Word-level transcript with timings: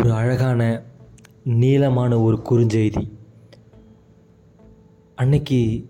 ஒரு 0.00 0.12
அழகான 0.12 0.82
நீளமான 1.44 2.20
ஒரு 2.20 2.42
குறுஞ்செய்தி. 2.50 3.10
அன்னைக்கு 5.14 5.88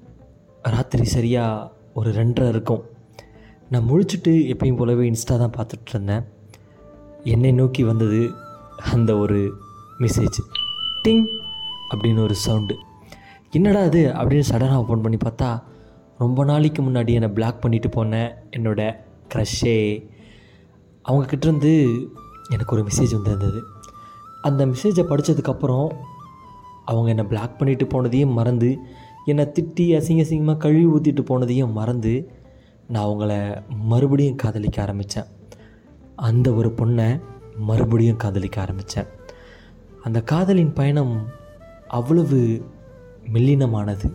ராத்திரி 0.62 1.04
சரியாக 1.04 1.72
ஒரு 1.94 2.10
ரெண்டரை 2.10 2.48
இருக்கும். 2.48 2.82
நான் 3.70 3.88
முழிச்சுட்டு 3.90 4.32
எப்பயும் 4.52 4.76
போலவே 4.76 5.10
இன்ஸ்டா 5.10 5.36
தான் 5.38 5.54
பார்த்துட்டு 5.58 5.88
இருந்தேன். 5.88 6.24
என்னை 7.24 7.52
நோக்கி 7.52 7.84
வந்தது 7.84 8.30
அந்த 8.92 9.16
ஒரு 9.16 9.54
மெசேஜ் 9.98 10.40
டிங்! 11.08 11.26
அப்படின்னு 11.94 12.22
ஒரு 12.22 12.34
சவுண்டு. 12.34 12.76
என்னடா 13.50 13.80
அது 13.80 14.06
அப்படின்னு 14.06 14.48
சடனாக 14.50 14.76
ஓப்பன் 14.76 15.00
பண்ணி 15.00 15.16
பார்த்தா 15.16 15.62
ரொம்ப 16.18 16.44
நாளைக்கு 16.44 16.82
முன்னாடி 16.82 17.12
என்னை 17.12 17.28
பிளாக் 17.28 17.60
பண்ணிட்டு 17.60 17.88
போன 17.88 18.42
என்னோட 18.50 18.96
க்ரஷ்ஷே 19.34 20.08
அவங்கக்கிட்டேருந்து 21.08 21.98
எனக்கு 22.50 22.76
ஒரு 22.76 22.84
மெசேஜ் 22.84 23.12
வந்திருந்தது. 23.12 23.60
அந்த 24.42 24.66
மெசேஜை 24.66 25.04
படித்ததுக்கப்புறம் 25.04 25.92
அவங்க 26.84 27.08
என்னை 27.08 27.24
பிளாக் 27.24 27.58
பண்ணிட்டு 27.58 27.84
போனதையும் 27.84 28.32
மறந்து 28.32 28.78
என்னை 29.24 29.44
திட்டி 29.44 29.80
அசிங்க 29.80 30.24
அசிங்கமாக 30.24 30.56
கழுவி 30.56 30.86
ஊற்றிட்டு 30.86 31.16
போனதையும் 31.16 31.72
மறந்து 31.72 32.30
நான் 32.88 33.06
அவங்கள 33.06 33.62
மறுபடியும் 33.78 34.36
காதலிக்க 34.36 34.82
ஆரம்பித்தேன் 34.82 35.24
அந்த 36.16 36.52
ஒரு 36.52 36.68
பொண்ணை 36.68 37.20
மறுபடியும் 37.58 38.16
காதலிக்க 38.16 38.60
ஆரம்பித்தேன் 38.60 39.06
அந்த 40.02 40.22
காதலின் 40.22 40.72
பயணம் 40.72 41.26
அவ்வளவு 41.88 42.62
மெல்லினமானது. 43.32 44.12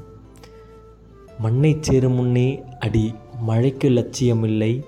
மண்ணை 1.40 1.77
சேரும் 1.82 2.13
முன்னே 2.13 2.63
அடி 2.80 3.16
மழைக்கு 3.40 3.90
லட்சியமில்லை 3.90 4.84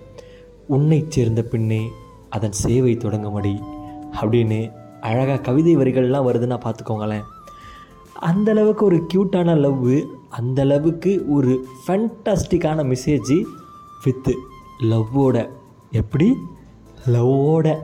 உன்னை 0.67 1.05
சேர்ந்த 1.09 1.41
பின்னே 1.41 1.87
அதன் 2.29 2.51
சேவை 2.51 2.97
தொடங்கும்படி 2.97 3.61
அப்படின்னு 4.21 4.71
அழகாக 5.01 5.39
கவிதை 5.39 5.77
வரிகள்லாம் 5.77 6.27
வருதுன்னா 6.27 6.57
பார்த்துக்கோங்களேன். 6.65 7.23
அந்த 8.13 8.51
அளவுக்கு 8.51 8.85
ஒரு 8.85 9.07
க்யூட்டான 9.13 9.55
லவ்வு 9.55 10.05
அந்தளவுக்கு 10.41 11.29
ஒரு 11.29 11.65
ஃபண்டாஸ்டிக்கான 11.87 12.95
மெசேஜ் 12.95 13.43
வித்து 14.03 14.33
லவ்வோட 14.81 15.49
எப்படி? 15.91 16.33
லவ்வோட 17.07 17.77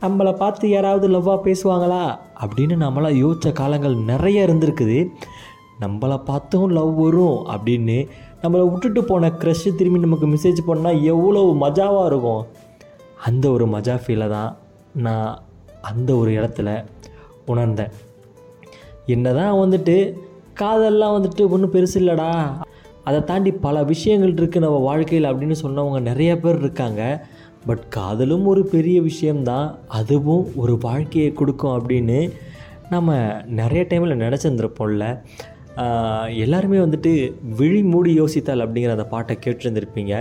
நம்மளை 0.00 0.36
பார்த்து 0.36 0.68
யாராவது 0.68 1.08
லவ்வாக 1.08 1.38
பேசுவாங்களா? 1.44 2.18
அப்படின்னு 2.40 2.74
நம்மளாம் 2.84 3.18
யோசித்த 3.24 3.52
காலங்கள் 3.52 3.96
நிறைய 3.96 4.46
இருந்திருக்குது. 4.46 5.10
நம்மளை 5.80 6.24
பார்த்தும் 6.24 6.68
லவ் 6.68 6.94
வரும் 6.94 7.46
அப்படின்னு 7.46 8.08
நம்மளை 8.42 8.70
விட்டுட்டு 8.70 9.04
போன 9.04 9.28
க்ரஷ்ஷு 9.28 9.74
திரும்பி 9.74 9.98
நமக்கு 9.98 10.26
மெசேஜ் 10.26 10.60
பண்ணால் 10.66 11.02
எவ்வளோ 11.02 11.56
மஜாவாக 11.60 12.06
இருக்கும். 12.06 12.46
அந்த 13.24 13.50
ஒரு 13.50 13.66
மஜா 13.66 14.00
ஃபீலை 14.06 14.28
தான் 14.28 14.56
நான் 14.92 15.38
அந்த 15.82 16.14
ஒரு 16.14 16.30
இடத்துல 16.30 16.84
உணர்ந்தேன். 17.46 17.88
என்னதான் 19.06 19.54
வந்துட்டு 19.54 20.12
காதல்லாம் 20.60 21.14
வந்துட்டு 21.16 21.48
ஒன்றும் 21.48 21.72
பெருசு 21.72 21.94
இல்லைடா. 21.94 22.60
அதை 23.04 23.24
தாண்டி 23.24 23.52
பல 23.52 23.82
விஷயங்கள் 23.82 24.34
இருக்குது 24.34 24.58
நம்ம 24.58 24.76
வாழ்க்கையில் 24.76 25.30
அப்படின்னு 25.32 25.54
சொன்னவங்க 25.62 26.00
நிறைய 26.00 26.38
பேர் 26.38 26.58
இருக்காங்க. 26.58 27.26
பட் 27.66 27.88
காதலும் 27.88 28.46
ஒரு 28.46 28.66
பெரிய 28.66 29.02
விஷயம்தான். 29.02 29.78
அதுவும் 29.88 30.52
ஒரு 30.56 30.78
வாழ்க்கையை 30.80 31.32
கொடுக்கும் 31.32 31.88
அப்படின்னு 31.88 32.32
நம்ம 32.90 33.36
நிறைய 33.46 33.84
டைமில் 33.88 34.16
நினச்சிருந்துருப்போம்ல. 34.16 35.20
எல்லாருமே 36.44 36.78
வந்துட்டு 36.84 37.10
விழி 37.58 37.80
மூடி 37.92 38.12
யோசித்தால் 38.20 38.62
அப்படிங்கிற 38.64 38.94
அந்த 38.96 39.06
பாட்டை 39.12 39.34
கேட்டிருந்திருப்பீங்க. 39.44 40.14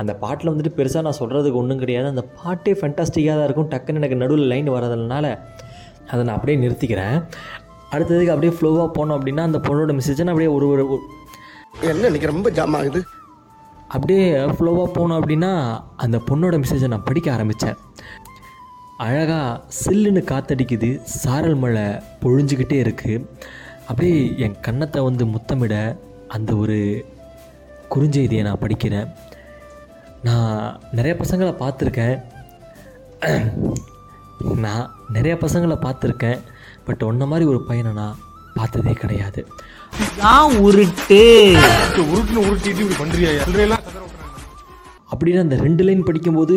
அந்த 0.00 0.12
பாட்டில் 0.22 0.50
வந்துட்டு 0.52 0.72
பெருசாக 0.78 1.06
நான் 1.06 1.18
சொல்கிறதுக்கு 1.20 1.60
ஒன்றும் 1.62 1.82
கிடையாது. 1.82 2.08
அந்த 2.14 2.24
பாட்டே 2.40 2.72
ஃபென்டாஸ்டிக்காக 2.80 3.36
தான் 3.38 3.48
இருக்கும். 3.48 3.70
டக்குன்னு 3.74 4.00
எனக்கு 4.02 4.20
நடுவில் 4.22 4.50
லைன் 4.52 4.68
வரதுனால 4.76 5.26
அதை 6.10 6.20
நான் 6.24 6.36
அப்படியே 6.36 6.58
நிறுத்திக்கிறேன். 6.64 7.16
அடுத்ததுக்கு 7.94 8.34
அப்படியே 8.34 8.52
ஃப்ளோவாக 8.56 8.88
போனோம் 8.98 9.16
அப்படின்னா 9.18 9.44
அந்த 9.48 9.58
பொண்ணோட 9.68 9.92
மெசேஜை 9.98 10.24
நான் 10.26 10.34
அப்படியே 10.34 10.52
ஒரு 10.56 10.66
ஒரு 10.72 10.84
என்ன 11.92 12.04
இன்னைக்கு 12.08 12.32
ரொம்ப 12.32 12.48
ஜாம் 12.58 12.76
ஆகுது? 12.78 13.00
அப்படியே 13.94 14.24
ஃப்ளோவாக 14.56 14.88
போனோம் 14.96 15.18
அப்படின்னா 15.20 15.52
அந்த 16.04 16.16
பொண்ணோட 16.28 16.56
மெசேஜை 16.62 16.88
நான் 16.94 17.08
படிக்க 17.10 17.28
ஆரம்பித்தேன் 17.36 17.78
அழகாக 19.06 19.62
சில்லுன்னு 19.80 20.22
காத்தடிக்குது. 20.30 20.90
சாரல் 21.22 21.58
மழை 21.62 21.86
பொழிஞ்சுக்கிட்டே 22.22 22.78
இருக்குது 22.84 23.24
அப்படியே 23.88 24.16
என் 24.36 24.60
கன்னத்தை 24.60 25.00
வந்து 25.02 25.24
முத்தமிட 25.26 25.74
அந்த 26.28 26.50
ஒரு 26.56 26.78
குறுஞ்செய்தியை 27.94 28.42
நான் 28.42 28.62
படிக்கிறேன். 28.62 29.08
நான் 30.22 30.80
நிறைய 30.92 31.14
பசங்களை 31.22 31.52
பார்த்துருக்கேன். 31.62 32.16
நான் 34.64 34.84
நிறைய 35.12 35.34
பசங்களை 35.40 35.76
பார்த்துருக்கேன். 35.84 36.40
பட் 36.84 37.02
உன்ன 37.02 37.26
மாதிரி 37.26 37.46
ஒரு 37.52 37.60
பையனை 37.68 37.92
நான் 37.92 38.18
பார்த்ததே 38.54 38.92
கிடையாது. 38.92 39.40
உருட்டு. 40.66 41.20
உருட்டுன்னு 42.10 42.44
உருட்டிட்டு 42.48 42.84
இப்படி 42.84 43.10
சொல்றீங்களா 43.38 43.78
அப்படின்னு 45.12 45.40
அந்த 45.40 45.56
ரெண்டு 45.56 45.84
லைன் 45.84 46.02
படிக்கும்போது 46.02 46.56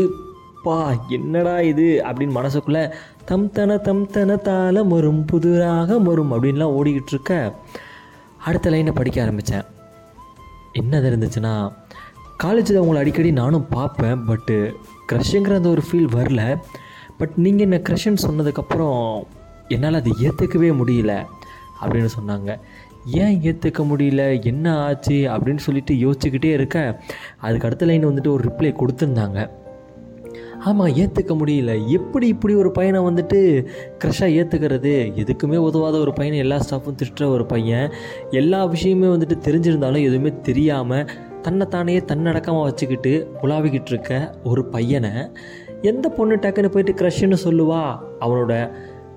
அப்பா 0.63 1.05
என்னடா 1.09 1.61
இது? 1.61 2.01
அப்படின்னு 2.05 2.35
மனசுக்குள்ளே 2.35 2.91
தம் 3.25 3.51
தன 3.51 3.77
தம் 3.77 4.07
தன 4.07 4.35
தால 4.35 4.87
வரும் 4.87 5.25
புதுராக 5.25 5.99
மரும் 5.99 6.31
அப்படின்லாம் 6.31 6.75
ஓடிக்கிட்டு 6.79 7.09
இருக்க 7.09 7.55
அடுத்த 8.37 8.69
லைனை 8.69 8.95
படிக்க 8.95 9.21
ஆரம்பித்தேன் 9.21 9.63
என்னது 10.81 11.07
இருந்துச்சுன்னா 11.09 11.73
காலேஜில் 12.37 12.77
உங்களை 12.77 13.01
அடிக்கடி 13.01 13.31
நானும் 13.31 13.67
பார்ப்பேன் 13.69 14.25
பட்டு 14.25 14.75
க்ரஷ்ங்கிற 15.11 15.55
அந்த 15.55 15.69
ஒரு 15.69 15.81
ஃபீல் 15.91 16.13
வரல. 16.15 16.57
பட் 17.17 17.31
நீங்கள் 17.35 17.69
என்ன 17.69 17.81
க்ரஷ்ன்னு 17.89 18.17
சொன்னதுக்கப்புறம் 18.29 19.23
என்னால் 19.67 19.93
அதை 19.93 20.13
ஏற்றுக்கவே 20.19 20.75
முடியல 20.83 21.25
அப்படின்னு 21.81 22.09
சொன்னாங்க. 22.19 22.59
ஏன் 23.05 23.41
ஏற்றுக்க 23.41 23.79
முடியல? 23.79 24.43
என்ன 24.43 24.77
ஆச்சு? 24.77 25.13
அப்படின்னு 25.13 25.57
சொல்லிட்டு 25.57 25.93
யோசிச்சுக்கிட்டே 25.93 26.53
இருக்க. 26.53 27.01
அதுக்கு 27.37 27.65
அடுத்த 27.65 27.85
லைன் 27.85 28.07
வந்துட்டு 28.07 28.27
ஒரு 28.27 28.43
ரிப்ளை 28.43 28.75
கொடுத்துருந்தாங்க. 28.75 29.49
ஆமாம் 30.63 30.87
ஏற்றுக்க 30.87 31.33
முடியல. 31.41 31.87
எப்படி 31.87 32.27
இப்படி 32.27 32.53
ஒரு 32.55 32.71
பையனை 32.71 33.01
வந்துட்டு 33.01 33.39
க்ரெஷ்ஷாக 34.03 34.35
ஏற்றுக்கிறது 34.39 34.93
எதுக்குமே 35.21 35.57
உதவாத 35.57 35.97
ஒரு 35.99 36.13
பையனை 36.13 36.39
எல்லா 36.39 36.57
ஸ்டாஃபும் 36.57 36.97
திட்டுற 37.01 37.25
ஒரு 37.27 37.45
பையன். 37.45 37.91
எல்லா 38.29 38.65
விஷயமே 38.65 39.07
வந்துட்டு 39.07 39.37
தெரிஞ்சிருந்தாலும் 39.47 40.03
எதுவுமே 40.03 40.33
தெரியாமல் 40.41 41.09
தன்னைத்தானே 41.41 41.99
தன்னடக்கமாக 41.99 42.61
வச்சுக்கிட்டு 42.61 43.31
உலாவிக்கிட்டு 43.41 43.91
இருக்க 43.91 44.35
ஒரு 44.43 44.65
பையனை 44.65 45.11
எந்த 45.81 46.09
பொண்ணு 46.09 46.35
டக்குன்னு 46.35 46.71
போயிட்டு 46.71 47.03
க்ரஷ்ன்னு 47.03 47.37
சொல்லுவா? 47.43 47.97
அவனோட 48.19 48.71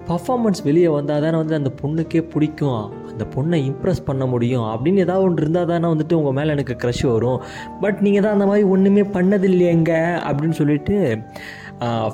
பர்ஃபாமன்ஸ் 0.08 0.60
வெளியே 0.64 0.88
வந்தால் 0.88 1.22
தானே 1.24 1.36
வந்து 1.42 1.54
அந்த 1.60 1.70
பொண்ணுக்கே 1.82 2.20
பிடிக்கும். 2.32 2.82
அந்த 3.10 3.24
பொண்ணை 3.34 3.58
இம்ப்ரெஸ் 3.70 4.04
பண்ண 4.04 4.26
முடியும். 4.26 4.66
அப்படின்னு 4.72 5.02
ஏதாவது 5.04 5.24
ஒன்று 5.26 5.42
இருந்தால் 5.42 5.70
தானே 5.72 5.86
வந்துட்டு 5.92 6.18
உங்கள் 6.20 6.36
மேலே 6.38 6.50
எனக்கு 6.56 6.76
க்ரஷ் 6.82 7.04
வரும். 7.12 7.40
பட் 7.80 8.00
நீங்கள் 8.06 8.22
தான் 8.22 8.32
அந்த 8.32 8.46
மாதிரி 8.50 8.66
ஒன்றுமே 8.74 9.02
பண்ணதில்லையேங்க 9.16 9.92
அப்படின்னு 10.28 10.58
சொல்லிட்டு 10.60 10.96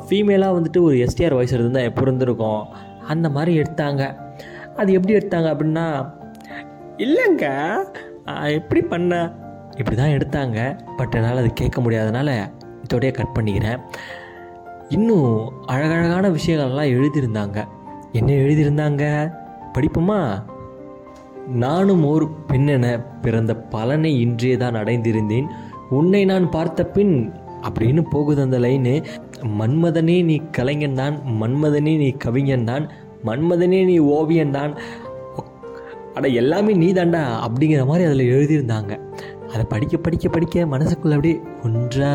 ஃபீமேலாக 0.04 0.56
வந்துட்டு 0.58 0.80
ஒரு 0.80 0.96
எஸ்டிஆர் 1.06 1.36
வாய்ஸ் 1.38 1.56
இருந்தால் 1.58 1.88
எப்போ 1.90 2.02
இருந்திருக்கும்? 2.02 2.62
அந்த 3.14 3.26
மாதிரி 3.36 3.52
எடுத்தாங்க. 3.62 4.02
அது 4.76 4.90
எப்படி 4.96 5.14
எடுத்தாங்க 5.20 5.48
அப்படின்னா 5.54 5.86
இல்லைங்க 7.04 7.46
எப்படி 8.58 8.80
பண்ண? 8.92 9.14
இப்படி 9.78 9.96
தான் 9.96 10.16
எடுத்தாங்க. 10.18 10.58
பட் 10.96 11.14
என்னால் 11.14 11.42
அது 11.42 11.50
கேட்க 11.60 11.78
முடியாதனால 11.82 12.30
இதோடய 12.84 13.10
கட் 13.12 13.36
பண்ணிக்கிறேன். 13.36 13.80
இன்னும் 14.88 15.34
அழகழகான 15.66 16.28
விஷயங்கள்லாம் 16.28 16.92
எழுதியிருந்தாங்க. 16.96 17.58
என்ன 18.12 18.31
எழுதியிருந்தாங்க? 18.32 19.04
படிப்போமா? 19.75 20.43
நானும் 21.47 22.04
ஓர் 22.04 22.25
பெண்ணென 22.48 22.87
பிறந்த 23.22 23.53
பலனை 23.56 24.21
இன்றே 24.21 24.56
தான் 24.56 24.75
அடைந்திருந்தேன். 24.75 25.47
உன்னை 25.91 26.25
நான் 26.25 26.50
பார்த்த 26.50 26.87
பின் 26.87 27.15
அப்படின்னு 27.69 28.03
போகுது 28.10 28.43
அந்த 28.43 28.59
லைனு. 28.59 28.94
மன்மதனே 29.60 30.16
நீ 30.25 30.37
கலைஞன் 30.50 30.94
தான் 30.94 31.16
மன்மதனே 31.41 31.97
நீ 31.97 32.10
கவிஞன் 32.10 32.64
தான் 32.64 32.90
மன்மதனே 33.25 33.84
நீ 33.84 33.99
ஓவியன் 33.99 34.50
தான். 34.50 34.75
அட 36.14 36.29
எல்லாமே 36.29 36.73
நீ 36.73 36.93
தாண்டா 36.93 37.23
அப்படிங்கிற 37.46 37.87
மாதிரி 37.87 38.06
அதில் 38.08 38.32
எழுதியிருந்தாங்க. 38.37 38.93
அதை 39.52 39.64
படிக்க 39.69 39.96
படிக்க 39.96 40.29
படிக்க 40.29 40.67
மனசுக்குள்ள 40.67 41.17
அப்படியே 41.19 41.40
ஒன்றா 41.62 42.14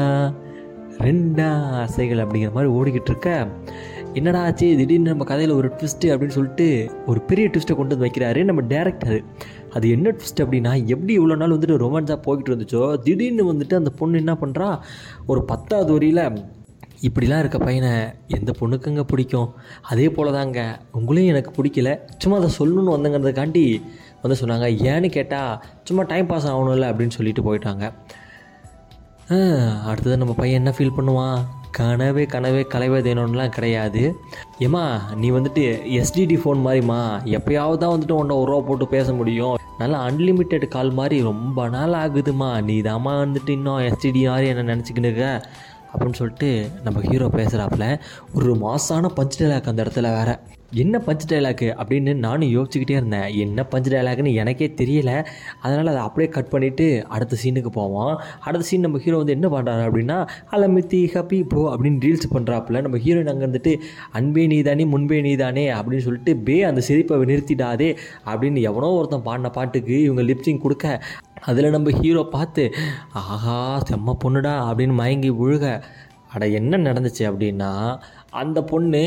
ரெண்டா 0.97 1.49
ஆசைகள் 1.81 2.23
அப்படிங்கிற 2.25 2.51
மாதிரி 2.51 2.73
ஓடிக்கிட்டு 2.73 3.11
இருக்க. 3.13 3.47
என்னடா 4.19 4.41
ஆச்சு? 4.47 4.67
திடீர்னு 4.79 5.11
நம்ம 5.11 5.25
கதையில் 5.29 5.53
ஒரு 5.59 5.67
ட்விஸ்ட்டு 5.77 6.11
அப்படின்னு 6.13 6.35
சொல்லிட்டு 6.35 6.67
ஒரு 7.11 7.19
பெரிய 7.29 7.45
ட்விஸ்ட்டை 7.53 7.75
கொண்டு 7.79 7.93
வந்து 7.95 8.05
வைக்கிறாரு 8.05 8.41
நம்ம 8.49 8.61
டேரக்டர் 8.73 9.17
அது 9.75 9.85
என்ன 9.95 10.13
ட்விஸ்ட் 10.17 10.43
அப்படின்னா 10.43 10.73
எப்படி 10.93 11.13
இவ்வளோ 11.19 11.35
நாள் 11.41 11.55
வந்துட்டு 11.55 11.79
ரொமான்ஸாக 11.85 12.19
போய்கிட்டு 12.27 12.51
இருந்துச்சோ 12.51 12.83
திடீர்னு 13.07 13.45
வந்துட்டு 13.51 13.79
அந்த 13.81 13.91
பொண்ணு 13.99 14.21
என்ன 14.23 14.35
பண்ணுறா 14.43 14.69
ஒரு 15.31 15.43
பத்தாவது 15.51 15.93
வரியில் 15.97 16.23
இப்படிலாம் 17.07 17.41
இருக்க 17.43 17.57
பையனை 17.65 17.91
எந்த 18.37 18.51
பொண்ணுக்குங்க 18.59 19.01
பிடிக்கும்? 19.09 19.49
அதே 19.91 20.05
போல் 20.15 20.31
தாங்க 20.37 20.59
உங்களையும் 20.99 21.31
எனக்கு 21.33 21.51
பிடிக்கல. 21.57 21.89
சும்மா 22.21 22.37
அதை 22.39 22.49
சொல்லணும்னு 22.59 22.95
வந்தங்கிறதுக்காண்டி 22.95 23.65
வந்து 24.21 24.37
சொன்னாங்க. 24.41 24.67
ஏன்னு 24.91 25.09
கேட்டால் 25.17 25.51
சும்மா 25.87 26.05
டைம் 26.13 26.29
பாஸ் 26.31 26.47
ஆகணும்ல 26.51 26.87
அப்படின்னு 26.91 27.17
சொல்லிட்டு 27.17 27.43
போயிட்டாங்க. 27.47 27.85
அடுத்தது 29.89 30.17
நம்ம 30.21 30.33
பையன் 30.41 30.59
என்ன 30.61 30.73
ஃபீல் 30.77 30.97
பண்ணுவான்? 30.97 31.39
கனவே 31.77 32.23
கனவே 32.33 32.61
கலைவதேனோன்னுலாம் 32.73 33.53
கிடையாது. 33.55 34.01
ஏம்மா 34.65 34.83
நீ 35.21 35.27
வந்துட்டு 35.31 35.63
எஸ்டிடி 35.99 36.37
ஃபோன் 36.41 36.61
மாதிரிம்மா 36.65 36.99
எப்போயாவது 37.37 37.79
தான் 37.81 37.93
வந்துட்டு 37.93 38.19
உன்னை 38.21 38.35
ஒரு 38.41 38.49
ரூபா 38.51 38.67
போட்டு 38.67 38.85
பேச 38.95 39.13
முடியும். 39.13 39.55
நல்லா 39.81 39.97
அன்லிமிட்டெட் 40.07 40.65
கால் 40.75 40.91
மாதிரி 40.99 41.17
ரொம்ப 41.29 41.67
நாள் 41.75 41.95
ஆகுதுமா 42.03 42.49
நீ 42.67 42.75
தாம்மா 42.89 43.13
வந்துட்டு 43.23 43.53
இன்னும் 43.57 43.81
எஸ்டிடி 43.87 44.21
மாதிரி 44.31 44.47
என்ன 44.53 44.65
நினச்சிக்கின்னு 44.71 45.11
இருக்க? 45.11 45.29
அப்படின்னு 45.95 46.19
சொல்லிட்டு 46.21 46.49
நம்ம 46.83 47.01
ஹீரோ 47.09 47.29
பேசுகிறாப்புல 47.37 47.87
ஒரு 48.33 48.53
மாசான 48.65 49.09
பஞ்ச் 49.17 49.39
டைலாக் 49.39 49.71
அந்த 49.71 49.83
இடத்துல 49.83 50.09
வேற. 50.19 50.29
என்ன 50.73 50.97
பஞ்ச் 51.05 51.25
டைலாக்கு 51.31 51.67
அப்படின்னு 51.81 52.11
நானும் 52.15 52.53
யோசிச்சுக்கிட்டே 52.55 52.95
இருந்தேன். 52.99 53.27
என்ன 53.33 53.65
பஞ்ச் 53.71 53.89
டைலாக்னு 53.93 54.33
எனக்கே 54.33 54.67
தெரியல. 54.79 55.11
அதனால் 55.61 55.87
அதை 55.87 56.01
அப்படியே 56.01 56.29
கட் 56.31 56.49
பண்ணிவிட்டு 56.51 57.01
அடுத்த 57.15 57.37
சீனுக்கு 57.43 57.71
போவோம். 57.71 58.21
அடுத்த 58.39 58.65
சீன் 58.65 58.83
நம்ம 58.85 58.97
ஹீரோ 58.97 59.17
வந்து 59.17 59.35
என்ன 59.37 59.47
பண்ணுறாரு 59.47 59.83
அப்படின்னா 59.89 60.17
அலமித்தி 60.51 61.01
ஹப்பி 61.13 61.39
ப்ரோ 61.43 61.63
அப்படின்னு 61.73 62.01
ரீல்ஸ் 62.05 62.27
பண்ணுறாப்புல 62.33 62.81
நம்ம 62.81 62.97
ஹீரோயின் 62.97 63.31
அங்கே 63.33 63.45
இருந்துட்டு 63.45 63.73
அன்பே 64.11 64.47
நீதானே 64.47 64.85
முன்பே 64.85 65.21
நீதானே 65.21 65.65
அப்படின்னு 65.77 66.05
சொல்லிட்டு 66.07 66.35
பே 66.35 66.57
அந்த 66.63 66.81
சிரிப்பை 66.81 67.21
நிறுத்திடாதே 67.31 67.89
அப்படின்னு 68.25 68.61
எவனோ 68.71 68.91
ஒருத்தன் 68.99 69.25
பாடின 69.29 69.49
பாட்டுக்கு 69.49 70.01
இவங்க 70.01 70.21
லிப்ஸிங் 70.21 70.61
கொடுக்க 70.61 71.01
அதில் 71.49 71.73
நம்ம 71.75 71.91
ஹீரோ 71.99 72.21
பார்த்து 72.35 72.63
ஆஹா 73.21 73.57
செம்ம 73.89 74.15
பொண்ணுடா 74.23 74.53
அப்படின்னு 74.67 74.95
மயங்கி 74.99 75.31
விழுக. 75.41 75.65
அட 76.33 76.47
என்ன 76.59 76.77
நடந்துச்சு 76.85 77.23
அப்படின்னா 77.29 77.71
அந்த 78.41 78.59
பொண்ணு 78.71 79.01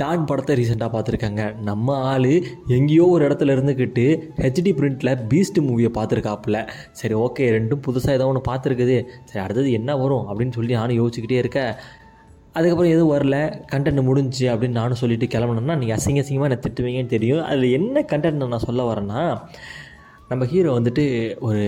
டான் 0.00 0.26
படத்தை 0.28 0.54
ரீசெண்டாக 0.58 0.90
பார்த்துருக்காங்க. 0.94 1.44
நம்ம 1.68 1.96
ஆள் 2.10 2.28
எங்கேயோ 2.76 3.06
ஒரு 3.14 3.22
இடத்துல 3.28 3.54
இருந்துக்கிட்டு 3.56 4.04
ஹெச்டி 4.42 4.72
பிரிண்டில் 4.80 5.12
பீஸ்ட் 5.30 5.60
மூவியை 5.68 5.90
பார்த்துருக்காப்புல. 5.98 6.58
சரி 7.00 7.14
ஓகே 7.24 7.48
ரெண்டும் 7.56 7.82
புதுசாக 7.86 8.18
ஏதோ 8.18 8.28
ஒன்று 8.32 8.42
பார்த்துருக்குது. 8.50 8.98
சரி 9.30 9.42
அடுத்தது 9.44 9.70
என்ன 9.78 9.96
வரும் 10.02 10.28
அப்படின்னு 10.28 10.56
சொல்லி 10.58 10.78
நானும் 10.80 11.00
யோசிச்சுக்கிட்டே 11.00 11.42
இருக்க 11.42 11.60
அதுக்கப்புறம் 12.58 12.92
எதுவும் 12.94 13.12
வரல. 13.16 13.36
கண்டென்ட் 13.72 14.08
முடிஞ்சு 14.10 14.46
அப்படின்னு 14.52 14.80
நானும் 14.80 15.00
சொல்லிவிட்டு 15.02 15.32
கிளம்பணும்னா 15.34 15.76
நீங்கள் 15.82 15.98
அசிங்க 15.98 16.22
அசிங்கமாக 16.24 16.50
என்ன 16.50 16.62
திட்டுவீங்கன்னு 16.66 17.14
தெரியும். 17.16 17.44
அதில் 17.50 17.76
என்ன 17.80 18.04
கண்டென்ட் 18.12 18.52
நான் 18.54 18.66
சொல்ல 18.68 18.82
வரேன்னா 18.92 19.22
நம்ம 20.30 20.44
ஹீரோ 20.50 20.72
வந்துட்டு 20.78 21.04
ஒரு 21.46 21.62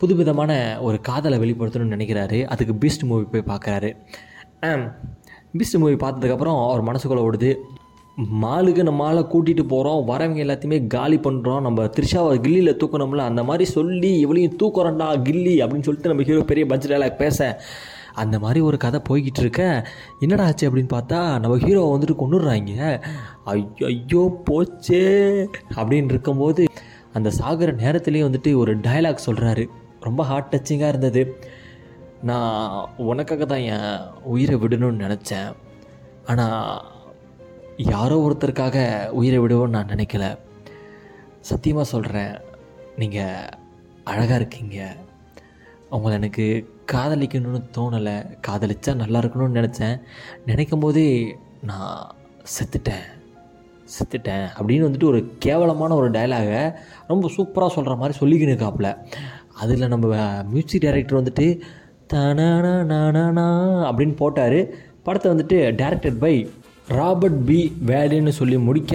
புதுவிதமான 0.00 0.52
ஒரு 0.86 0.98
காதலை 1.08 1.38
வெளிப்படுத்தணும்னு 1.42 1.94
நினைக்கிறாரு. 1.96 2.38
அதுக்கு 2.52 2.74
பீஸ்ட் 2.82 3.04
மூவி 3.08 3.24
போய் 3.32 3.50
பார்க்குறாரு. 3.50 3.90
பீஸ்ட் 5.58 5.78
மூவி 5.82 5.96
பார்த்ததுக்கப்புறம் 6.04 6.58
அவர் 6.68 6.86
மனசுக்குள்ளே 6.88 7.24
ஓடுது. 7.26 7.50
மாலுக்கு 8.44 8.86
நம்ம 8.86 9.00
மாலை 9.02 9.22
கூட்டிகிட்டு 9.32 9.64
போகிறோம் 9.72 10.00
வரவங்க 10.10 10.40
எல்லாத்தையுமே 10.44 10.78
காலி 10.94 11.18
பண்ணுறோம் 11.26 11.62
நம்ம 11.66 11.84
த்ரிஷாவை 11.96 12.32
கில்லியில் 12.44 12.78
தூக்கணும்ல. 12.82 13.26
அந்த 13.30 13.42
மாதிரி 13.50 13.66
சொல்லி 13.76 14.12
இவளையும் 14.24 14.58
தூக்குறோம்டா 14.62 15.08
கில்லி 15.28 15.54
அப்படின்னு 15.64 15.88
சொல்லிட்டு 15.88 16.12
நம்ம 16.12 16.26
ஹீரோ 16.30 16.44
பெரிய 16.52 16.66
பட்ஜெட் 16.72 16.94
டைலாக் 16.94 17.22
பேச. 17.24 17.52
அந்த 18.22 18.36
மாதிரி 18.44 18.60
ஒரு 18.68 18.76
கதை 18.84 18.98
போய்கிட்டு 19.08 19.42
இருக்க. 19.44 19.62
என்னடா 20.24 20.46
ஆச்சு 20.48 20.68
அப்படின்னு 20.68 20.94
பார்த்தா 20.96 21.18
நம்ம 21.42 21.58
ஹீரோ 21.66 21.82
வந்துட்டு 21.94 22.16
கொண்டுடுறாங்க 22.22 22.72
ஐயோ 23.52 23.86
ஐயோ 23.92 24.24
போச்சே 24.48 25.04
அப்படின்னு 25.78 26.12
இருக்கும்போது 26.14 26.64
அந்த 27.12 27.30
சாகிற 27.30 27.72
நேரத்துலேயே 27.72 28.24
வந்துட்டு 28.28 28.56
ஒரு 28.56 28.78
டயலாக் 28.78 29.26
சொல்கிறாரு 29.26 29.66
ரொம்ப 30.00 30.22
ஹார்ட் 30.22 30.52
டச்சிங்காக 30.54 30.88
இருந்தது. 30.88 31.38
நான் 32.22 32.88
உனக்காக 32.96 33.44
தான் 33.44 33.58
என் 33.58 34.00
உயிரை 34.22 34.56
விடணும்னு 34.56 35.04
நினச்சேன். 35.06 35.52
ஆனால் 36.26 36.84
யாரோ 37.76 38.16
ஒருத்தருக்காக 38.26 39.08
உயிரை 39.08 39.38
விடுவோன்னு 39.38 39.68
நான் 39.68 39.92
நினைக்கல. 39.94 40.38
சத்தியமாக 41.40 41.88
சொல்கிறேன் 41.88 42.40
நீங்கள் 42.96 43.48
அழகாக 44.04 44.34
இருக்கீங்க. 44.34 44.96
உங்களை 45.90 46.16
எனக்கு 46.16 46.74
காதலிக்கணும்னு 46.92 47.62
தோணலை. 47.76 48.16
காதலிச்சா 48.48 48.94
நல்லா 48.94 49.18
இருக்கணும்னு 49.18 49.58
நினச்சேன். 49.60 50.00
நினைக்கும் 50.46 50.80
போதே 50.80 51.36
நான் 51.62 52.14
செத்துட்டேன். 52.56 53.06
செத்துட்டேன் 53.96 54.46
அப்படின்னு 54.58 54.86
வந்துட்டு 54.88 55.10
ஒரு 55.12 55.20
கேவலமான 55.38 55.94
ஒரு 55.94 56.10
டயலாகை 56.10 56.62
ரொம்ப 57.06 57.30
சூப்பராக 57.36 57.74
சொல்கிற 57.76 57.94
மாதிரி 57.96 58.14
சொல்லிக்கின்னு 58.20 58.56
இருக்காப்புல 58.56 58.90
அதில் 59.54 59.92
நம்ம 59.92 60.16
மியூசிக் 60.44 60.80
டைரக்டர் 60.80 61.22
வந்துட்டு 61.22 61.46
தனானா 62.12 63.48
அப்படின்னு 63.90 64.16
போட்டார். 64.16 64.60
படத்தை 65.02 65.28
வந்துட்டு 65.32 65.58
டேரக்டட் 65.80 66.18
பை 66.18 66.34
ராபர்ட் 66.98 67.40
பி 67.48 67.58
வேலின்னு 67.88 68.32
சொல்லி 68.38 68.56
முடிக்க 68.66 68.94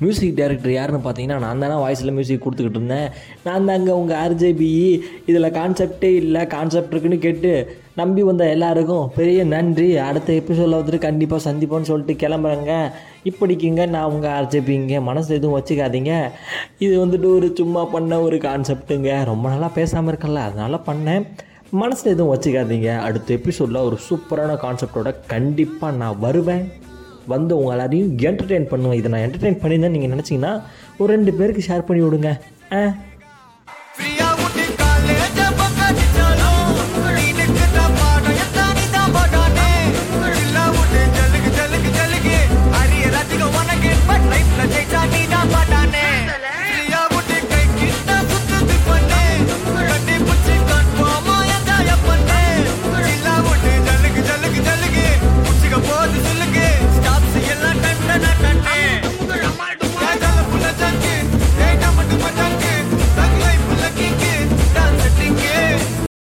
மியூசிக் 0.00 0.36
டைரக்டர் 0.38 0.72
யாருன்னு 0.76 1.00
பார்த்தீங்கன்னா 1.04 1.38
நான் 1.44 1.62
தானே 1.64 1.76
வாய்ஸில் 1.82 2.14
மியூசிக் 2.16 2.42
கொடுத்துக்கிட்டு 2.44 2.80
இருந்தேன். 2.80 3.08
நான் 3.46 3.68
தாங்க 3.70 3.90
உங்கள் 4.00 4.20
ஆர்ஜேபி 4.24 4.70
இதில் 5.30 5.54
கான்செப்டே 5.58 6.10
இல்லை 6.22 6.42
கான்செப்ட் 6.54 6.92
இருக்குன்னு 6.92 7.18
கேட்டு 7.26 7.52
நம்பி 8.00 8.22
வந்த 8.28 8.44
எல்லாருக்கும் 8.54 9.10
பெரிய 9.18 9.40
நன்றி. 9.54 9.88
அடுத்த 10.06 10.32
எபிசோடில் 10.40 10.78
வந்துட்டு 10.78 11.00
கண்டிப்பாக 11.06 11.44
சந்திப்போம்னு 11.48 11.90
சொல்லிட்டு 11.90 12.14
கிளம்புறேங்க. 12.22 12.74
இப்படிக்குங்க 13.30 13.84
நான் 13.94 14.10
உங்கள் 14.14 14.34
ஆர்ஜேபிங்க 14.38 15.02
மனசு 15.10 15.30
எதுவும் 15.38 15.56
வச்சுக்காதீங்க. 15.58 16.14
இது 16.86 16.94
வந்துட்டு 17.04 17.30
ஒரு 17.36 17.50
சும்மா 17.60 17.84
பண்ண 17.94 18.20
ஒரு 18.28 18.38
கான்செப்ட்டுங்க 18.46 19.12
ரொம்ப 19.32 19.46
நாளாக 19.52 19.72
பேசாமல் 19.78 20.12
இருக்கல 20.14 20.42
அதனால 20.48 20.80
பண்ணேன். 20.88 21.26
மனசில் 21.82 22.12
எதுவும் 22.14 22.32
வச்சுக்காதீங்க. 22.34 22.90
அடுத்த 23.06 23.34
எபிசோடில் 23.38 23.86
ஒரு 23.86 23.96
சூப்பரான 24.08 24.52
கான்செப்டோட 24.64 25.12
கண்டிப்பாக 25.34 25.98
நான் 26.02 26.20
வருவேன். 26.26 26.66
வந்து 27.26 27.56
உங்கள் 27.56 27.72
எல்லாரையும் 27.72 28.16
என்டர்டெயின் 28.18 28.64
பண்ணுவேன். 28.64 28.98
இதை 28.98 29.10
நான் 29.10 29.30
என்டர்டெயின் 29.30 29.60
பண்ணியிருந்தேன் 29.62 29.96
நீங்கள் 29.96 30.18
நினச்சிங்கன்னா 30.18 30.62
ஒரு 30.98 31.12
ரெண்டு 31.14 31.32
பேருக்கு 31.32 31.64
ஷேர் 31.68 31.86
பண்ணி 31.86 32.04
விடுங்க. 32.04 32.30
ஆ? 32.72 32.80